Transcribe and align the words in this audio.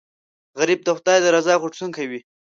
غریب 0.59 0.79
د 0.83 0.89
خدای 0.97 1.17
د 1.21 1.25
رضا 1.35 1.53
غوښتونکی 1.61 2.05
وي 2.07 2.19